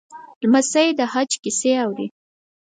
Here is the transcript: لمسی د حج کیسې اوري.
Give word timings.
لمسی 0.43 0.87
د 0.97 0.99
حج 1.11 1.31
کیسې 1.43 1.71
اوري. 1.83 2.07